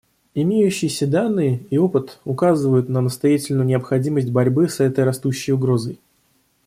Имеющиеся 0.33 1.05
данные 1.05 1.59
и 1.69 1.77
опыт 1.77 2.21
указывают 2.25 2.89
на 2.89 3.01
настоятельную 3.01 3.67
необходимость 3.67 4.31
борьбы 4.31 4.67
с 4.67 4.79
этой 4.79 5.03
растущей 5.03 5.51
угрозой. 5.51 5.99